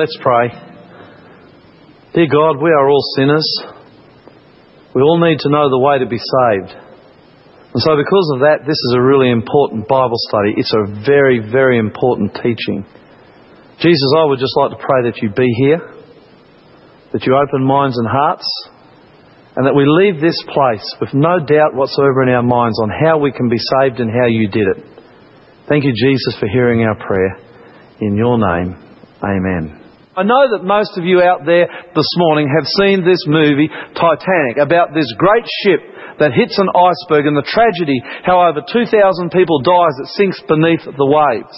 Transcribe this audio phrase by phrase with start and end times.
[0.00, 0.48] Let's pray.
[2.14, 3.44] Dear God, we are all sinners.
[4.96, 6.72] We all need to know the way to be saved.
[6.72, 10.56] And so, because of that, this is a really important Bible study.
[10.56, 12.88] It's a very, very important teaching.
[13.76, 15.84] Jesus, I would just like to pray that you be here,
[17.12, 18.48] that you open minds and hearts,
[19.52, 23.20] and that we leave this place with no doubt whatsoever in our minds on how
[23.20, 24.80] we can be saved and how you did it.
[25.68, 27.36] Thank you, Jesus, for hearing our prayer.
[28.00, 28.80] In your name,
[29.20, 29.79] amen.
[30.18, 34.58] I know that most of you out there this morning have seen this movie, Titanic,
[34.58, 35.86] about this great ship
[36.18, 38.90] that hits an iceberg and the tragedy how over 2,000
[39.30, 41.54] people die as it sinks beneath the waves.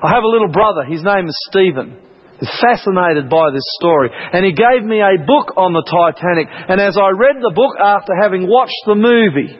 [0.00, 2.00] I have a little brother, his name is Stephen.
[2.40, 4.08] He's fascinated by this story.
[4.08, 6.48] And he gave me a book on the Titanic.
[6.48, 9.52] And as I read the book after having watched the movie,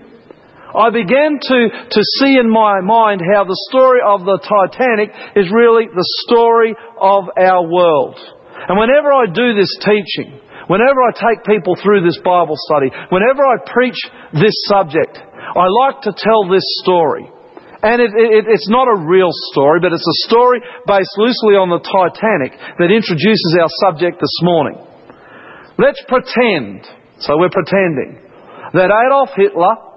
[0.73, 5.53] I began to, to see in my mind how the story of the Titanic is
[5.53, 8.17] really the story of our world.
[8.69, 10.41] And whenever I do this teaching,
[10.73, 14.01] whenever I take people through this Bible study, whenever I preach
[14.33, 17.29] this subject, I like to tell this story.
[17.83, 21.69] And it, it, it's not a real story, but it's a story based loosely on
[21.69, 24.79] the Titanic that introduces our subject this morning.
[25.77, 26.87] Let's pretend,
[27.19, 28.23] so we're pretending,
[28.73, 29.92] that Adolf Hitler,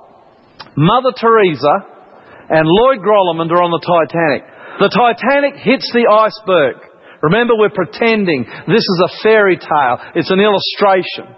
[0.76, 1.96] Mother Teresa,
[2.50, 4.44] and Lloyd Grolimund are on the Titanic.
[4.80, 6.84] The Titanic hits the iceberg.
[7.24, 9.98] Remember, we're pretending this is a fairy tale.
[10.14, 11.32] It's an illustration.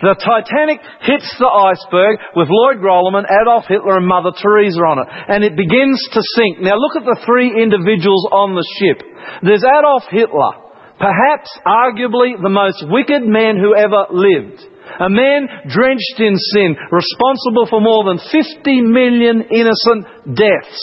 [0.00, 5.08] The Titanic hits the iceberg with Lloyd Grolimund, Adolf Hitler and Mother Teresa on it.
[5.08, 6.60] And it begins to sink.
[6.60, 9.00] Now look at the three individuals on the ship.
[9.40, 10.65] There's Adolf Hitler,
[10.98, 14.60] perhaps arguably the most wicked man who ever lived.
[15.00, 20.80] A man drenched in sin, responsible for more than 50 million innocent deaths.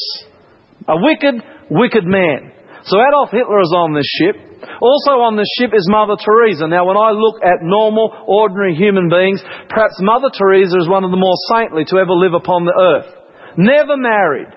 [0.87, 1.41] A wicked,
[1.71, 2.51] wicked man.
[2.85, 4.35] So Adolf Hitler is on this ship.
[4.83, 6.67] Also on this ship is Mother Teresa.
[6.67, 9.39] Now when I look at normal, ordinary human beings,
[9.71, 13.09] perhaps Mother Teresa is one of the more saintly to ever live upon the earth.
[13.55, 14.51] Never married.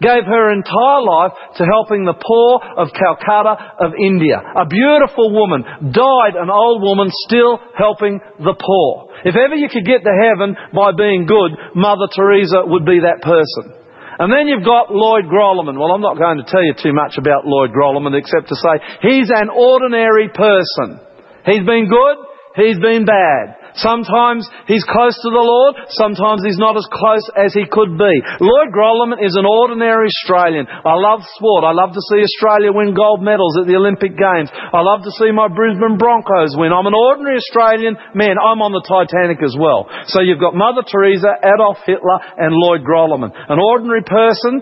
[0.00, 2.50] Gave her entire life to helping the poor
[2.80, 4.40] of Calcutta of India.
[4.40, 5.60] A beautiful woman.
[5.92, 9.12] Died an old woman still helping the poor.
[9.28, 13.20] If ever you could get to heaven by being good, Mother Teresa would be that
[13.20, 13.76] person.
[14.20, 15.76] And then you've got Lloyd Grolimund.
[15.76, 18.80] Well, I'm not going to tell you too much about Lloyd Grolimund except to say
[19.00, 21.00] he's an ordinary person.
[21.44, 22.16] He's been good,
[22.56, 23.59] he's been bad.
[23.80, 28.14] Sometimes he's close to the Lord, sometimes he's not as close as he could be.
[28.40, 30.68] Lloyd Grolimund is an ordinary Australian.
[30.68, 31.64] I love sport.
[31.64, 34.52] I love to see Australia win gold medals at the Olympic Games.
[34.52, 36.76] I love to see my Brisbane Broncos win.
[36.76, 38.36] I'm an ordinary Australian man.
[38.36, 39.88] I'm on the Titanic as well.
[40.12, 43.32] So you've got Mother Teresa, Adolf Hitler, and Lloyd Grolimund.
[43.32, 44.60] An ordinary person,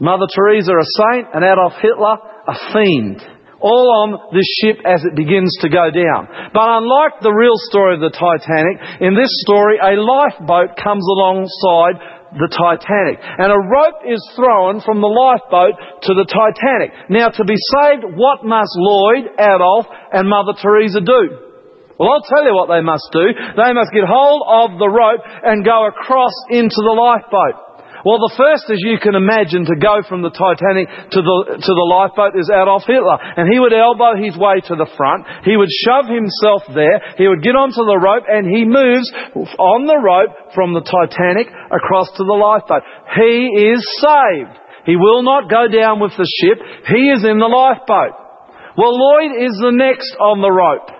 [0.00, 2.16] Mother Teresa a saint, and Adolf Hitler
[2.48, 6.28] a fiend all on this ship as it begins to go down.
[6.54, 11.98] But unlike the real story of the Titanic, in this story a lifeboat comes alongside
[12.36, 13.18] the Titanic.
[13.22, 15.74] And a rope is thrown from the lifeboat
[16.06, 16.92] to the Titanic.
[17.08, 21.48] Now to be saved, what must Lloyd, Adolf and Mother Teresa do?
[21.98, 23.26] Well, I'll tell you what they must do.
[23.26, 27.67] They must get hold of the rope and go across into the lifeboat.
[28.06, 31.72] Well, the first, as you can imagine, to go from the Titanic to the, to
[31.74, 33.18] the lifeboat is Adolf Hitler.
[33.18, 35.26] And he would elbow his way to the front.
[35.42, 37.02] He would shove himself there.
[37.18, 39.08] He would get onto the rope and he moves
[39.58, 42.86] on the rope from the Titanic across to the lifeboat.
[43.18, 44.54] He is saved.
[44.86, 46.62] He will not go down with the ship.
[46.86, 48.14] He is in the lifeboat.
[48.78, 50.94] Well, Lloyd is the next on the rope.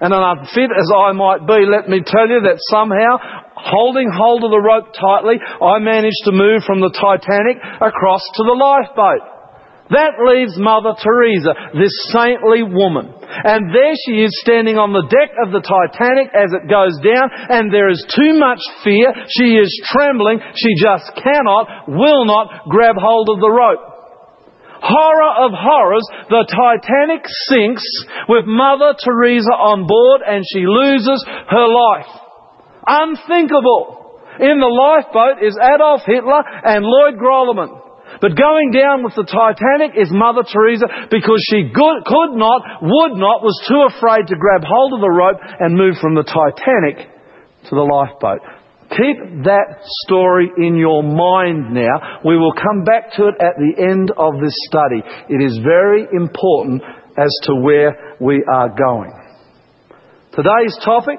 [0.00, 4.50] And unfit as I might be, let me tell you that somehow holding hold of
[4.50, 9.36] the rope tightly, I managed to move from the Titanic across to the lifeboat.
[9.90, 13.06] That leaves Mother Teresa, this saintly woman.
[13.22, 17.30] And there she is standing on the deck of the Titanic as it goes down,
[17.30, 19.14] and there is too much fear.
[19.30, 20.42] She is trembling.
[20.58, 23.96] She just cannot, will not grab hold of the rope.
[24.82, 27.86] Horror of horrors, the Titanic sinks
[28.28, 32.25] with Mother Teresa on board and she loses her life.
[32.86, 34.06] Unthinkable.
[34.38, 37.86] In the lifeboat is Adolf Hitler and Lloyd Grolimund.
[38.20, 43.44] But going down with the Titanic is Mother Teresa because she could not, would not,
[43.44, 47.12] was too afraid to grab hold of the rope and move from the Titanic
[47.68, 48.40] to the lifeboat.
[48.88, 52.22] Keep that story in your mind now.
[52.24, 55.02] We will come back to it at the end of this study.
[55.28, 56.82] It is very important
[57.18, 59.12] as to where we are going.
[60.32, 61.18] Today's topic,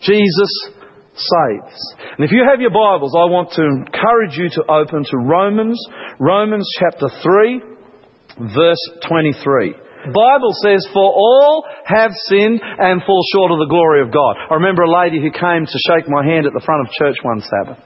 [0.00, 0.81] Jesus
[1.14, 1.76] saves.
[2.16, 5.76] And if you have your Bibles, I want to encourage you to open to Romans,
[6.18, 9.76] Romans chapter 3, verse 23.
[9.76, 10.12] Mm.
[10.16, 14.34] Bible says, for all have sinned and fall short of the glory of God.
[14.50, 17.16] I remember a lady who came to shake my hand at the front of church
[17.22, 17.78] one Sabbath.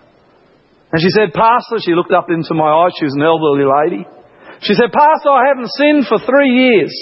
[0.95, 4.07] And she said, Pastor, she looked up into my eyes, she was an elderly lady.
[4.63, 6.95] She said, Pastor, I haven't sinned for three years.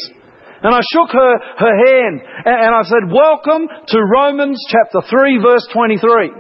[0.65, 5.69] And I shook her, her hand and I said, welcome to Romans chapter 3 verse
[5.73, 6.33] 23.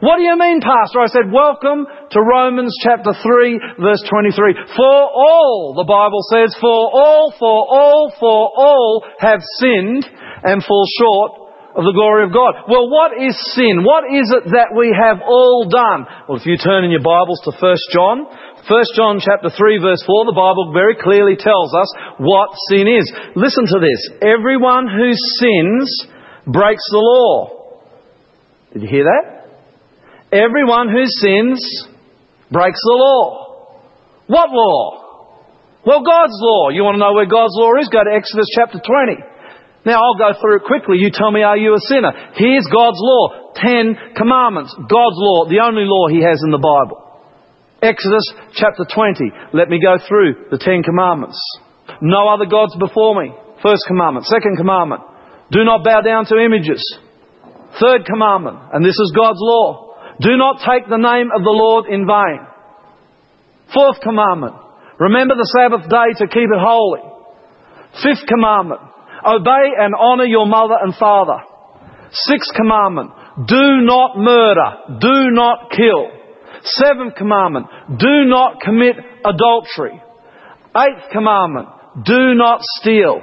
[0.00, 1.04] What do you mean, Pastor?
[1.04, 4.56] I said, welcome to Romans chapter 3 verse 23.
[4.72, 10.08] For all, the Bible says, for all, for all, for all have sinned
[10.42, 11.40] and fall short
[11.76, 12.66] of the glory of God.
[12.66, 13.84] Well, what is sin?
[13.86, 16.08] What is it that we have all done?
[16.26, 18.26] Well, if you turn in your Bibles to 1 John,
[18.68, 23.08] 1 John chapter 3 verse 4, the Bible very clearly tells us what sin is.
[23.36, 24.00] Listen to this.
[24.20, 25.10] Everyone who
[25.40, 25.88] sins
[26.46, 27.80] breaks the law.
[28.72, 29.48] Did you hear that?
[30.30, 31.58] Everyone who sins
[32.52, 33.80] breaks the law.
[34.26, 35.00] What law?
[35.84, 36.68] Well, God's law.
[36.68, 37.88] You want to know where God's law is?
[37.88, 39.18] Go to Exodus chapter 20.
[39.86, 41.00] Now I'll go through it quickly.
[41.00, 42.12] You tell me, are you a sinner?
[42.36, 43.56] Here's God's law.
[43.56, 44.76] Ten commandments.
[44.76, 45.48] God's law.
[45.48, 47.09] The only law He has in the Bible.
[47.82, 49.32] Exodus chapter 20.
[49.52, 51.40] Let me go through the Ten Commandments.
[52.02, 53.32] No other gods before me.
[53.62, 54.26] First commandment.
[54.26, 55.02] Second commandment.
[55.50, 56.80] Do not bow down to images.
[57.80, 58.58] Third commandment.
[58.72, 59.96] And this is God's law.
[60.20, 62.44] Do not take the name of the Lord in vain.
[63.72, 64.56] Fourth commandment.
[64.98, 67.00] Remember the Sabbath day to keep it holy.
[68.04, 68.80] Fifth commandment.
[69.24, 71.40] Obey and honour your mother and father.
[72.12, 73.10] Sixth commandment.
[73.48, 75.00] Do not murder.
[75.00, 76.19] Do not kill.
[76.62, 77.66] Seventh commandment,
[77.98, 80.00] do not commit adultery.
[80.76, 81.68] Eighth commandment,
[82.04, 83.20] do not steal.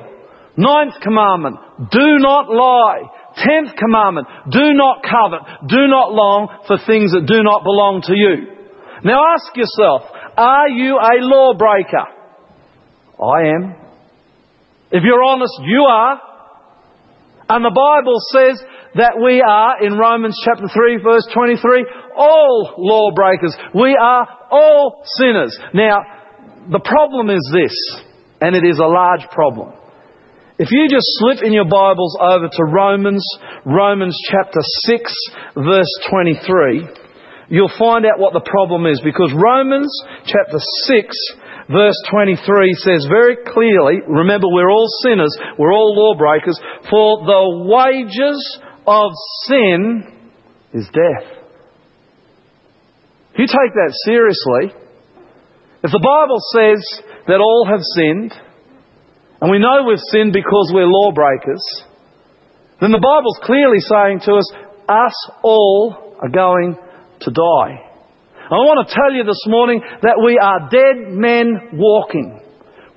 [0.58, 1.58] Ninth commandment,
[1.92, 3.04] do not lie.
[3.38, 8.16] Tenth commandment, do not covet, do not long for things that do not belong to
[8.16, 8.58] you.
[9.04, 10.02] Now ask yourself,
[10.36, 12.06] are you a lawbreaker?
[13.22, 13.76] I am.
[14.92, 16.22] If you're honest, you are.
[17.50, 18.60] And the Bible says
[18.96, 21.86] that we are, in Romans chapter 3 verse 23,
[22.18, 23.56] all lawbreakers.
[23.74, 25.58] We are all sinners.
[25.74, 26.02] Now,
[26.70, 28.04] the problem is this,
[28.42, 29.74] and it is a large problem.
[30.60, 33.24] If you just slip in your Bibles over to Romans,
[33.64, 34.60] Romans chapter
[34.90, 35.14] 6
[35.54, 36.90] verse 23,
[37.50, 39.94] you'll find out what the problem is because Romans
[40.26, 41.16] chapter 6
[41.70, 46.60] verse 23 says very clearly, remember we're all sinners, we're all lawbreakers,
[46.90, 48.42] for the wages
[48.88, 49.12] of
[49.46, 50.12] sin
[50.74, 51.37] is death.
[53.38, 54.74] If you take that seriously,
[55.86, 56.82] if the Bible says
[57.30, 61.62] that all have sinned, and we know we've sinned because we're lawbreakers,
[62.82, 64.48] then the Bible's clearly saying to us,
[64.90, 65.14] us
[65.46, 66.82] all are going
[67.22, 67.78] to die.
[68.50, 72.42] I want to tell you this morning that we are dead men walking.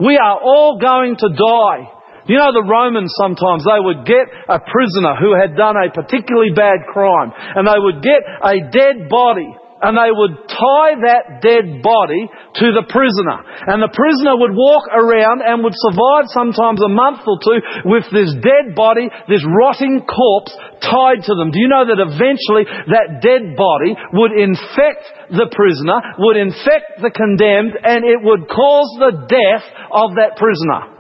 [0.00, 1.84] We are all going to die.
[2.32, 6.56] You know, the Romans sometimes, they would get a prisoner who had done a particularly
[6.56, 11.80] bad crime, and they would get a dead body, and they would tie that dead
[11.80, 12.28] body
[12.60, 13.40] to the prisoner.
[13.64, 17.58] And the prisoner would walk around and would survive sometimes a month or two
[17.88, 20.52] with this dead body, this rotting corpse
[20.84, 21.48] tied to them.
[21.48, 27.12] Do you know that eventually that dead body would infect the prisoner, would infect the
[27.12, 29.64] condemned, and it would cause the death
[29.96, 30.99] of that prisoner?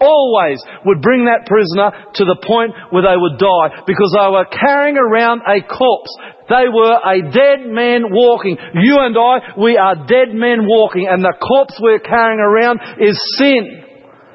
[0.00, 4.48] Always would bring that prisoner to the point where they would die because they were
[4.50, 6.12] carrying around a corpse.
[6.50, 8.58] They were a dead man walking.
[8.74, 13.16] You and I, we are dead men walking and the corpse we're carrying around is
[13.38, 13.84] sin.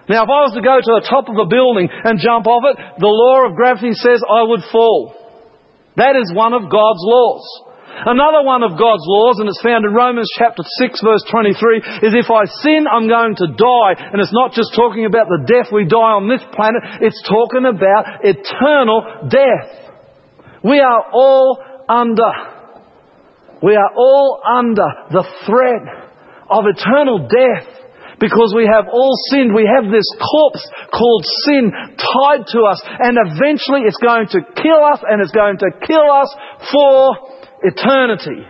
[0.10, 2.66] Now if I was to go to the top of a building and jump off
[2.66, 5.14] it, the law of gravity says I would fall.
[5.98, 7.46] That is one of God's laws.
[7.90, 12.14] Another one of God's laws, and it's found in Romans chapter 6 verse 23, is
[12.16, 13.94] if I sin, I'm going to die.
[13.98, 17.66] And it's not just talking about the death we die on this planet, it's talking
[17.66, 19.90] about eternal death.
[20.64, 22.32] We are all under,
[23.64, 25.84] we are all under the threat
[26.50, 27.68] of eternal death
[28.20, 29.56] because we have all sinned.
[29.56, 34.82] We have this corpse called sin tied to us and eventually it's going to kill
[34.84, 36.30] us and it's going to kill us
[36.72, 38.46] for eternity.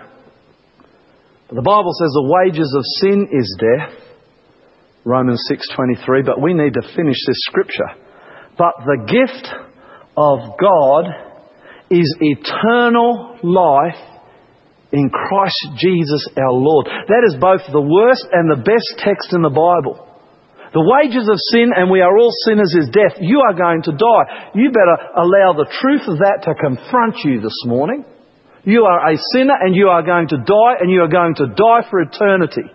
[1.48, 3.94] But the Bible says the wages of sin is death.
[5.04, 7.90] Romans 6:23, but we need to finish this scripture.
[8.58, 9.48] But the gift
[10.18, 11.06] of God
[11.90, 13.98] is eternal life
[14.92, 16.86] in Christ Jesus our Lord.
[16.86, 20.06] That is both the worst and the best text in the Bible.
[20.74, 23.18] The wages of sin, and we are all sinners, is death.
[23.20, 24.54] You are going to die.
[24.54, 28.06] You better allow the truth of that to confront you this morning.
[28.64, 31.48] You are a sinner and you are going to die and you are going to
[31.48, 32.68] die for eternity.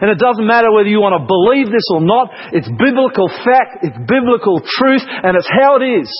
[0.00, 3.82] And it doesn't matter whether you want to believe this or not, it's biblical fact,
[3.82, 6.10] it's biblical truth, and it's how it is.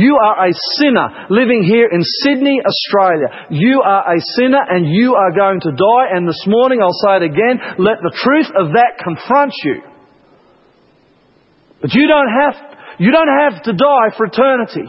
[0.00, 3.50] You are a sinner living here in Sydney, Australia.
[3.50, 6.06] You are a sinner and you are going to die.
[6.14, 9.82] And this morning, I'll say it again, let the truth of that confront you.
[11.82, 12.54] But you don't have,
[12.98, 14.88] you don't have to die for eternity.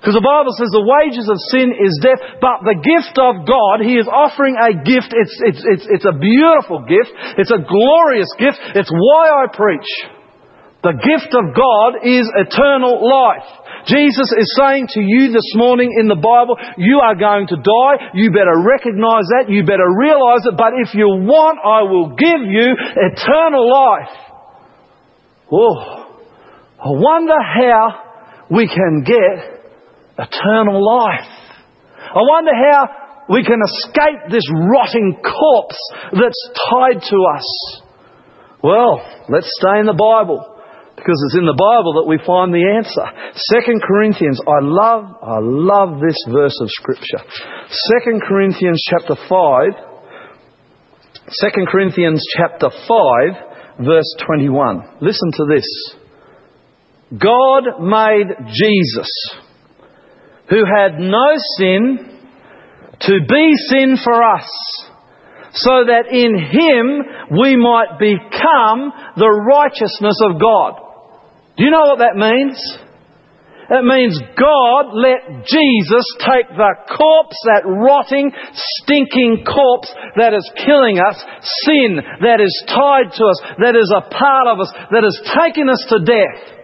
[0.00, 3.84] Because the Bible says the wages of sin is death, but the gift of God,
[3.84, 5.12] He is offering a gift.
[5.12, 7.12] It's, it's, it's, it's a beautiful gift.
[7.36, 8.56] It's a glorious gift.
[8.80, 9.90] It's why I preach.
[10.80, 13.44] The gift of God is eternal life.
[13.84, 18.16] Jesus is saying to you this morning in the Bible, you are going to die.
[18.16, 19.52] You better recognize that.
[19.52, 20.56] You better realize it.
[20.56, 24.16] But if you want, I will give you eternal life.
[25.52, 26.08] Oh,
[26.80, 29.59] I wonder how we can get
[30.20, 31.28] eternal life.
[32.12, 35.80] I wonder how we can escape this rotting corpse
[36.12, 37.48] that's tied to us.
[38.62, 40.44] Well, let's stay in the Bible
[40.96, 43.06] because it's in the Bible that we find the answer.
[43.56, 47.24] Second Corinthians, I love, I love this verse of Scripture.
[47.96, 49.90] Second Corinthians chapter 5,
[51.30, 55.00] 2 Corinthians chapter 5, verse 21.
[55.00, 55.68] Listen to this.
[57.16, 59.10] God made Jesus,
[60.50, 62.06] who had no sin,
[63.00, 64.90] to be sin for us
[65.52, 70.78] so that in Him we might become the righteousness of God.
[71.56, 72.56] Do you know what that means?
[73.70, 78.34] It means God let Jesus take the corpse, that rotting,
[78.82, 81.14] stinking corpse that is killing us,
[81.62, 85.70] sin that is tied to us, that is a part of us, that has taken
[85.70, 86.60] us to death.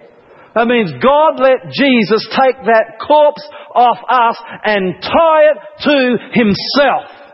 [0.58, 3.44] That means God let Jesus take that corpse
[3.76, 7.26] off us and tie it to Himself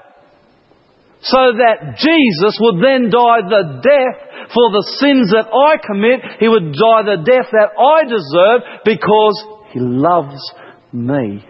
[1.23, 6.21] so that Jesus would then die the death for the sins that I commit.
[6.41, 10.43] He would die the death that I deserve because He loves
[10.93, 11.47] me.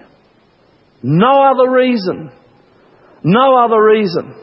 [1.02, 2.30] No other reason.
[3.24, 4.41] No other reason.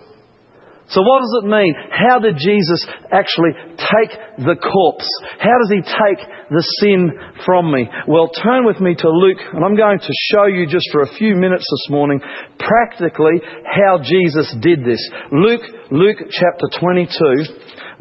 [0.90, 1.74] So what does it mean?
[1.94, 2.82] How did Jesus
[3.14, 5.10] actually take the corpse?
[5.38, 7.14] How does He take the sin
[7.46, 7.86] from me?
[8.08, 11.14] Well, turn with me to Luke, and I'm going to show you just for a
[11.14, 12.20] few minutes this morning
[12.58, 13.38] practically
[13.70, 15.02] how Jesus did this.
[15.30, 15.62] Luke,
[15.94, 17.06] Luke chapter 22,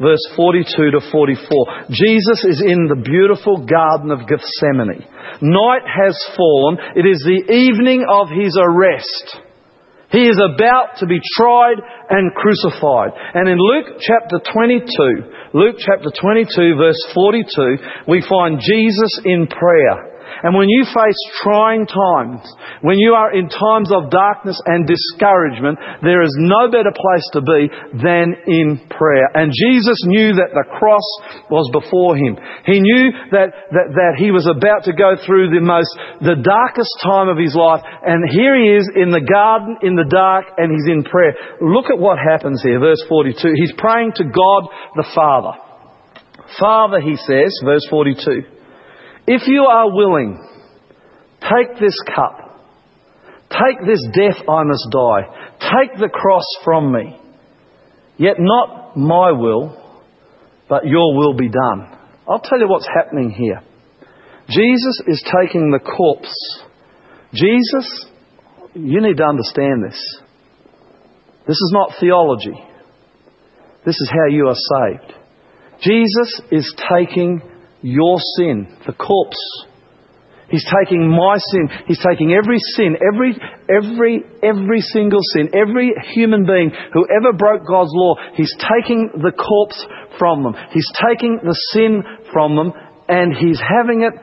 [0.01, 1.93] verse 42 to 44.
[1.93, 5.05] Jesus is in the beautiful Garden of Gethsemane.
[5.45, 6.77] Night has fallen.
[6.97, 9.48] It is the evening of His arrest.
[10.11, 11.77] He is about to be tried
[12.09, 13.11] and crucified.
[13.33, 20.08] And in Luke chapter 22, Luke chapter 22 verse 42, we find Jesus in prayer.
[20.43, 22.45] And when you face trying times,
[22.81, 27.41] when you are in times of darkness and discouragement, there is no better place to
[27.41, 27.67] be
[27.99, 29.27] than in prayer.
[29.33, 31.07] And Jesus knew that the cross
[31.49, 32.37] was before him.
[32.65, 36.93] He knew that, that, that he was about to go through the most, the darkest
[37.03, 37.83] time of his life.
[37.83, 41.33] And here he is in the garden in the dark and he's in prayer.
[41.61, 43.53] Look at what happens here, verse 42.
[43.55, 45.57] He's praying to God the Father.
[46.57, 48.58] Father, he says, verse 42.
[49.31, 50.43] If you are willing,
[51.39, 52.65] take this cup.
[53.51, 55.21] Take this death I must die.
[55.59, 57.15] Take the cross from me.
[58.17, 59.77] Yet not my will,
[60.67, 61.95] but your will be done.
[62.27, 63.61] I'll tell you what's happening here.
[64.49, 66.63] Jesus is taking the corpse.
[67.31, 68.07] Jesus,
[68.73, 70.21] you need to understand this.
[71.45, 72.59] This is not theology.
[73.85, 75.13] This is how you are saved.
[75.81, 77.43] Jesus is taking
[77.81, 79.37] your sin, the corpse.
[80.49, 81.69] He's taking my sin.
[81.85, 83.37] He's taking every sin, every,
[83.69, 88.15] every, every single sin, every human being who ever broke God's law.
[88.33, 89.85] He's taking the corpse
[90.17, 90.55] from them.
[90.71, 92.01] He's taking the sin
[92.33, 92.73] from them
[93.07, 94.13] and he's having it,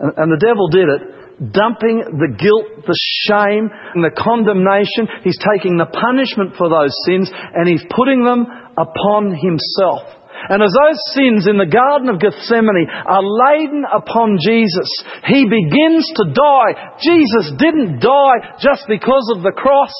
[0.00, 5.08] and the devil did it, dumping the guilt, the shame, and the condemnation.
[5.24, 8.44] He's taking the punishment for those sins and he's putting them
[8.76, 10.21] upon himself.
[10.48, 14.90] And as those sins in the Garden of Gethsemane are laden upon Jesus,
[15.26, 16.98] He begins to die.
[16.98, 19.94] Jesus didn't die just because of the cross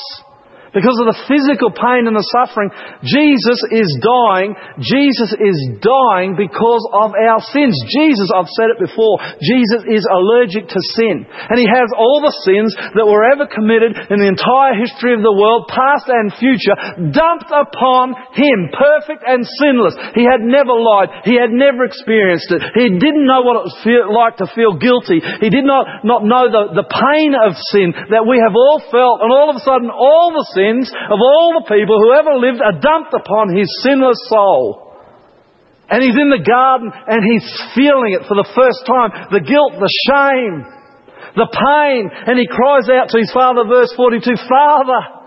[0.73, 2.73] because of the physical pain and the suffering.
[3.05, 4.57] Jesus is dying.
[4.81, 7.77] Jesus is dying because of our sins.
[7.93, 11.29] Jesus, I've said it before, Jesus is allergic to sin.
[11.29, 15.21] And he has all the sins that were ever committed in the entire history of
[15.21, 16.75] the world, past and future,
[17.13, 19.95] dumped upon him, perfect and sinless.
[20.17, 21.29] He had never lied.
[21.29, 22.65] He had never experienced it.
[22.73, 23.77] He didn't know what it was
[24.09, 25.21] like to feel guilty.
[25.21, 29.21] He did not, not know the, the pain of sin that we have all felt.
[29.21, 32.39] And all of a sudden, all the sin sins of all the people who ever
[32.39, 34.95] lived are dumped upon his sinless soul.
[35.91, 39.11] And he's in the garden and he's feeling it for the first time.
[39.35, 40.65] The guilt, the shame,
[41.35, 42.09] the pain.
[42.09, 45.23] And he cries out to his father, verse 42, Father,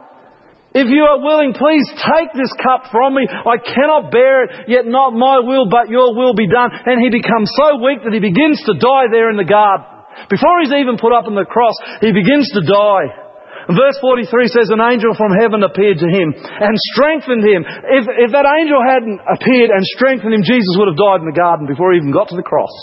[0.76, 3.24] if you are willing, please take this cup from me.
[3.24, 6.68] I cannot bear it, yet not my will, but your will be done.
[6.68, 9.88] And he becomes so weak that he begins to die there in the garden.
[10.28, 13.25] Before he's even put up on the cross, he begins to die.
[13.66, 17.66] Verse 43 says, An angel from heaven appeared to him and strengthened him.
[17.66, 21.34] If, if that angel hadn't appeared and strengthened him, Jesus would have died in the
[21.34, 22.74] garden before he even got to the cross.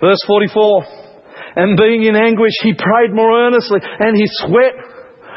[0.00, 4.80] Verse 44, And being in anguish, he prayed more earnestly, and his sweat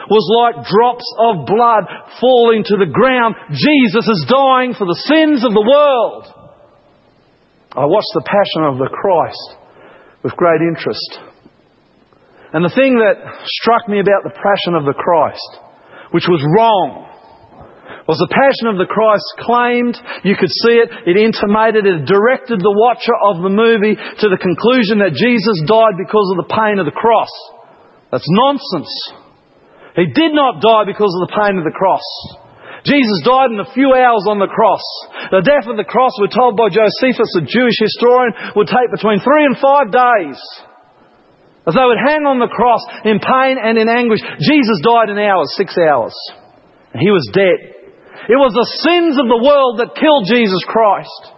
[0.08, 1.84] was like drops of blood
[2.24, 3.36] falling to the ground.
[3.52, 6.32] Jesus is dying for the sins of the world.
[7.76, 9.60] I watched the Passion of the Christ
[10.24, 11.33] with great interest.
[12.54, 13.18] And the thing that
[13.50, 15.52] struck me about the Passion of the Christ,
[16.14, 17.10] which was wrong,
[18.06, 22.62] was the Passion of the Christ claimed, you could see it, it intimated, it directed
[22.62, 26.78] the watcher of the movie to the conclusion that Jesus died because of the pain
[26.78, 27.32] of the cross.
[28.14, 28.94] That's nonsense.
[29.98, 32.06] He did not die because of the pain of the cross.
[32.84, 34.84] Jesus died in a few hours on the cross.
[35.32, 39.24] The death of the cross, we're told by Josephus, a Jewish historian, would take between
[39.24, 40.38] three and five days.
[41.64, 44.20] As they would hang on the cross in pain and in anguish.
[44.44, 46.12] Jesus died in hours, six hours.
[46.92, 47.74] And he was dead.
[48.28, 51.32] It was the sins of the world that killed Jesus Christ.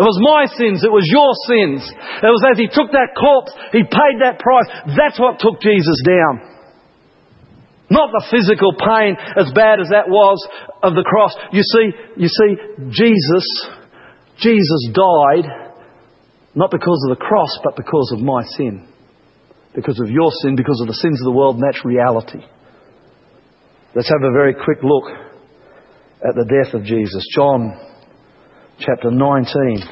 [0.00, 0.80] It was my sins.
[0.84, 1.84] It was your sins.
[2.24, 4.68] It was as he took that corpse, he paid that price.
[4.96, 6.50] That's what took Jesus down.
[7.92, 10.40] Not the physical pain, as bad as that was
[10.80, 11.34] of the cross.
[11.52, 11.86] You see,
[12.16, 12.50] you see,
[12.96, 13.46] Jesus,
[14.40, 15.69] Jesus died
[16.54, 18.86] not because of the cross, but because of my sin.
[19.74, 22.42] Because of your sin, because of the sins of the world, and that's reality.
[23.94, 25.06] Let's have a very quick look
[26.22, 27.22] at the death of Jesus.
[27.34, 27.74] John
[28.78, 29.82] chapter 19,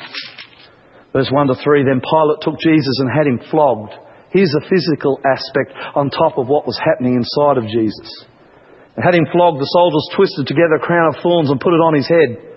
[1.13, 1.85] verse 1 to 3.
[1.85, 3.95] Then Pilate took Jesus and had him flogged.
[4.35, 8.27] Here's the physical aspect on top of what was happening inside of Jesus.
[8.99, 11.81] They had him flogged, the soldiers twisted together a crown of thorns and put it
[11.87, 12.48] on his head.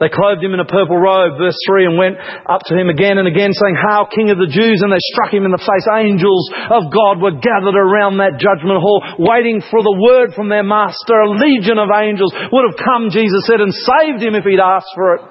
[0.00, 2.16] They clothed him in a purple robe, verse 3, and went
[2.48, 4.80] up to him again and again saying, Hail, King of the Jews!
[4.80, 5.84] And they struck him in the face.
[5.92, 10.64] Angels of God were gathered around that judgment hall, waiting for the word from their
[10.64, 11.20] master.
[11.20, 14.96] A legion of angels would have come, Jesus said, and saved him if he'd asked
[14.96, 15.22] for it.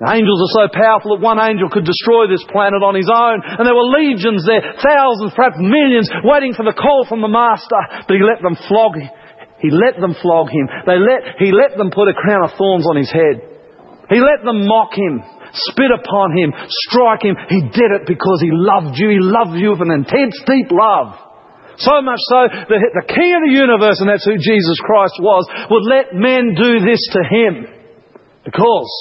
[0.00, 3.40] The angels are so powerful that one angel could destroy this planet on his own.
[3.44, 8.04] And there were legions there, thousands, perhaps millions, waiting for the call from the Master.
[8.04, 9.08] But he let them flog him.
[9.60, 10.68] He let them flog him.
[10.84, 13.40] They let, he let them put a crown of thorns on his head.
[14.08, 16.52] He let them mock him, spit upon him,
[16.88, 17.34] strike him.
[17.48, 19.10] He did it because he loved you.
[19.10, 21.16] He loved you with an intense, deep love.
[21.78, 25.44] So much so that the King of the universe, and that's who Jesus Christ was,
[25.68, 27.52] would let men do this to him.
[28.44, 28.92] Because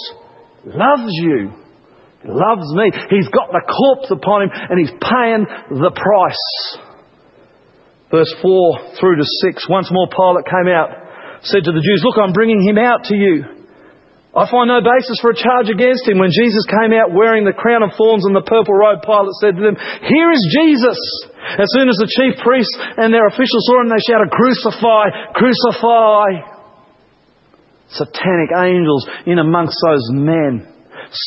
[0.63, 1.53] he loves you.
[2.23, 2.91] He loves me.
[3.13, 6.84] He's got the corpse upon him and he's paying the price.
[8.11, 9.69] Verse 4 through to 6.
[9.69, 10.89] Once more Pilate came out,
[11.41, 13.43] said to the Jews, Look, I'm bringing him out to you.
[14.35, 16.19] I find no basis for a charge against him.
[16.19, 19.55] When Jesus came out wearing the crown of thorns and the purple robe, Pilate said
[19.55, 20.99] to them, Here is Jesus.
[21.55, 25.31] As soon as the chief priests and their officials saw him, they shouted, Crucify!
[25.39, 26.55] Crucify!
[27.89, 30.67] satanic angels in amongst those men,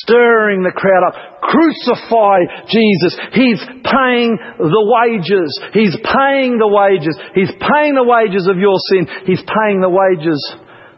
[0.04, 1.40] stirring the crowd up.
[1.40, 3.16] Crucify Jesus.
[3.32, 5.50] He's paying the wages.
[5.72, 7.16] He's paying the wages.
[7.34, 9.08] He's paying the wages of your sin.
[9.24, 10.40] He's paying the wages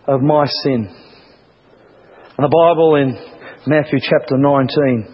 [0.07, 0.91] of my sin.
[2.37, 3.15] And the Bible in
[3.67, 5.07] Matthew chapter 19,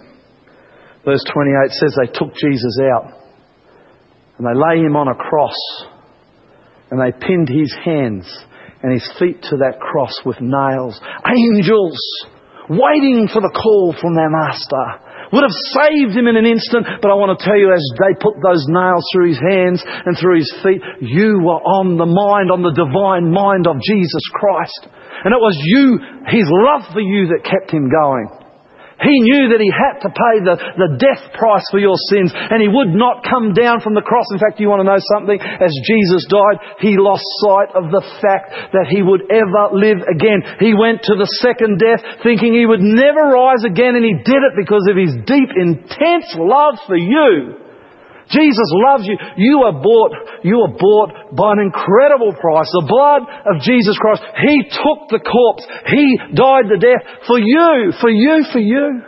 [1.04, 3.12] verse 28 says they took Jesus out
[4.38, 5.58] and they lay him on a cross
[6.90, 8.30] and they pinned his hands
[8.82, 11.00] and his feet to that cross with nails.
[11.26, 11.98] Angels
[12.68, 17.10] waiting for the call from their master would have saved him in an instant, but
[17.10, 20.38] I want to tell you as they put those nails through his hands and through
[20.38, 24.86] his feet, you were on the mind, on the divine mind of Jesus Christ.
[25.26, 25.98] And it was you,
[26.30, 28.45] his love for you that kept him going.
[28.96, 32.64] He knew that he had to pay the, the death price for your sins and
[32.64, 34.24] he would not come down from the cross.
[34.32, 35.36] In fact, you want to know something?
[35.36, 40.40] As Jesus died, he lost sight of the fact that he would ever live again.
[40.64, 44.40] He went to the second death thinking he would never rise again and he did
[44.40, 47.65] it because of his deep, intense love for you.
[48.26, 49.14] Jesus loves you.
[49.38, 50.10] You are bought,
[50.42, 52.66] you are bought by an incredible price.
[52.74, 54.22] The blood of Jesus Christ.
[54.42, 55.62] He took the corpse.
[55.86, 59.02] He died the death for you, for you, for you.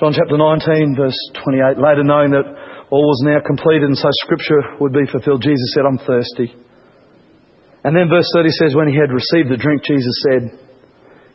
[0.00, 2.48] John chapter 19 verse 28, later knowing that
[2.88, 5.44] All was now completed, and so Scripture would be fulfilled.
[5.44, 6.56] Jesus said, I'm thirsty.
[7.84, 10.42] And then verse 30 says, When he had received the drink, Jesus said,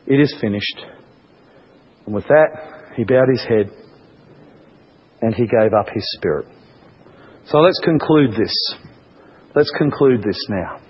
[0.10, 0.81] It is finished.
[2.05, 3.87] And with that, he bowed his head
[5.21, 6.47] and he gave up his spirit.
[7.45, 8.53] So let's conclude this.
[9.56, 10.82] Let's conclude this now.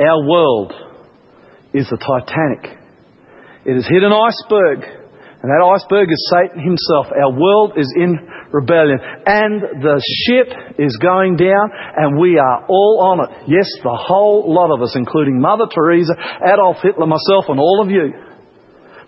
[0.00, 0.72] Our world
[1.74, 2.78] is the Titanic.
[3.66, 7.10] It has hit an iceberg, and that iceberg is Satan himself.
[7.10, 8.16] Our world is in
[8.52, 13.50] rebellion, and the ship is going down, and we are all on it.
[13.50, 16.14] Yes, the whole lot of us, including Mother Teresa,
[16.46, 18.14] Adolf Hitler, myself, and all of you.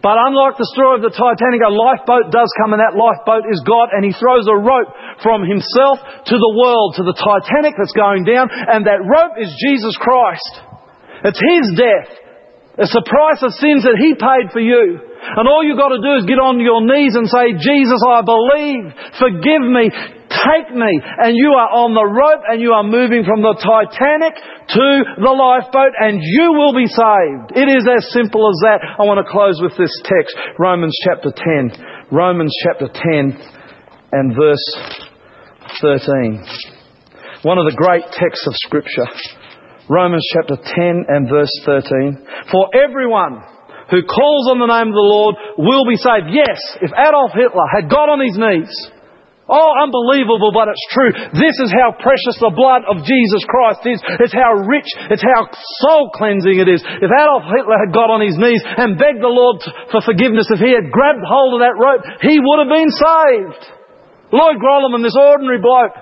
[0.01, 3.61] But unlike the story of the Titanic, a lifeboat does come and that lifeboat is
[3.69, 4.89] God and He throws a rope
[5.21, 9.53] from Himself to the world, to the Titanic that's going down and that rope is
[9.61, 10.53] Jesus Christ.
[11.29, 12.11] It's His death.
[12.81, 15.05] It's the price of sins that He paid for you.
[15.21, 18.25] And all you've got to do is get on your knees and say, Jesus, I
[18.25, 18.89] believe.
[19.21, 19.93] Forgive me.
[20.31, 20.93] Take me.
[21.19, 24.87] And you are on the rope and you are moving from the Titanic to
[25.19, 27.59] the lifeboat and you will be saved.
[27.59, 28.79] It is as simple as that.
[28.79, 30.31] I want to close with this text.
[30.55, 32.15] Romans chapter 10.
[32.15, 33.43] Romans chapter 10
[34.15, 34.67] and verse
[35.83, 36.47] 13.
[37.43, 39.11] One of the great texts of scripture.
[39.91, 42.23] Romans chapter 10 and verse 13.
[42.55, 43.43] For everyone
[43.91, 46.31] who calls on the name of the Lord will be saved.
[46.31, 48.71] Yes, if Adolf Hitler had got on his knees,
[49.51, 51.11] Oh, unbelievable, but it's true.
[51.35, 53.99] This is how precious the blood of Jesus Christ is.
[54.23, 55.51] It's how rich, it's how
[55.83, 56.79] soul cleansing it is.
[56.87, 59.59] If Adolf Hitler had got on his knees and begged the Lord
[59.91, 63.63] for forgiveness, if he had grabbed hold of that rope, he would have been saved.
[64.31, 65.99] Lloyd Grolimund, this ordinary bloke,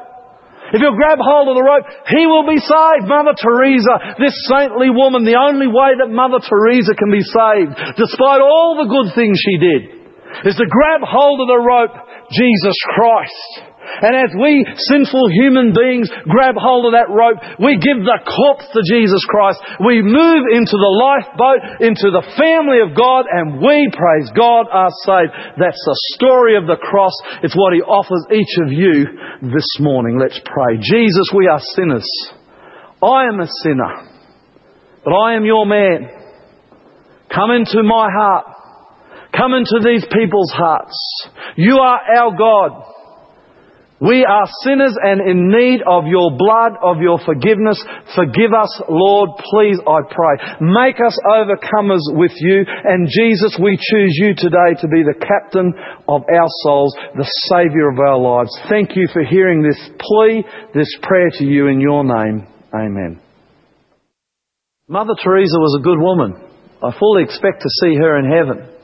[0.68, 3.08] if you'll grab hold of the rope, he will be saved.
[3.08, 8.44] Mother Teresa, this saintly woman, the only way that Mother Teresa can be saved, despite
[8.44, 9.82] all the good things she did,
[10.44, 11.96] is to grab hold of the rope,
[12.30, 13.68] Jesus Christ.
[14.02, 14.62] And as we
[14.92, 19.58] sinful human beings grab hold of that rope, we give the corpse to Jesus Christ.
[19.80, 24.92] We move into the lifeboat, into the family of God, and we, praise God, are
[25.02, 25.32] saved.
[25.58, 27.16] That's the story of the cross.
[27.42, 29.08] It's what He offers each of you
[29.50, 30.20] this morning.
[30.20, 30.78] Let's pray.
[30.78, 32.08] Jesus, we are sinners.
[33.02, 33.94] I am a sinner,
[35.02, 36.06] but I am your man.
[37.34, 38.57] Come into my heart.
[39.36, 40.96] Come into these people's hearts.
[41.56, 42.84] You are our God.
[44.00, 47.82] We are sinners and in need of your blood, of your forgiveness.
[48.14, 50.34] Forgive us, Lord, please, I pray.
[50.60, 52.62] Make us overcomers with you.
[52.62, 55.74] And Jesus, we choose you today to be the captain
[56.06, 58.56] of our souls, the Saviour of our lives.
[58.70, 62.46] Thank you for hearing this plea, this prayer to you in your name.
[62.72, 63.20] Amen.
[64.86, 66.48] Mother Teresa was a good woman.
[66.80, 68.77] I fully expect to see her in heaven.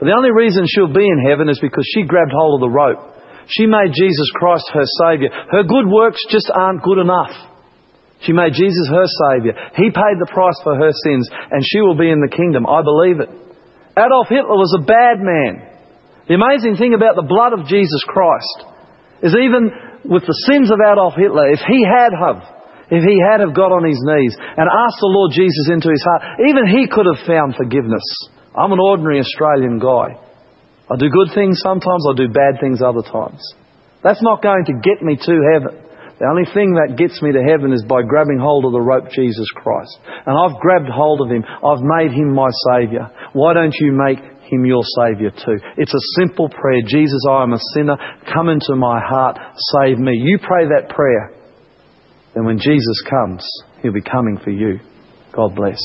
[0.00, 2.72] But the only reason she'll be in heaven is because she grabbed hold of the
[2.72, 3.04] rope.
[3.52, 5.28] She made Jesus Christ her Saviour.
[5.28, 7.36] Her good works just aren't good enough.
[8.24, 9.52] She made Jesus her Saviour.
[9.76, 12.64] He paid the price for her sins, and she will be in the kingdom.
[12.64, 13.28] I believe it.
[13.92, 15.68] Adolf Hitler was a bad man.
[16.28, 18.56] The amazing thing about the blood of Jesus Christ
[19.20, 19.68] is even
[20.08, 22.40] with the sins of Adolf Hitler, if he had have,
[22.88, 26.00] if he had have got on his knees and asked the Lord Jesus into his
[26.00, 28.04] heart, even he could have found forgiveness.
[28.56, 30.18] I'm an ordinary Australian guy.
[30.90, 33.40] I do good things sometimes, I do bad things other times.
[34.02, 35.90] That's not going to get me to heaven.
[36.20, 39.08] The only thing that gets me to heaven is by grabbing hold of the rope
[39.08, 39.96] Jesus Christ.
[40.04, 41.44] And I've grabbed hold of Him.
[41.46, 43.08] I've made Him my Saviour.
[43.32, 45.56] Why don't you make Him your Saviour too?
[45.78, 46.84] It's a simple prayer.
[46.84, 47.96] Jesus, I am a sinner.
[48.34, 49.38] Come into my heart.
[49.80, 50.12] Save me.
[50.12, 51.32] You pray that prayer.
[52.34, 53.40] And when Jesus comes,
[53.80, 54.78] He'll be coming for you.
[55.32, 55.80] God bless.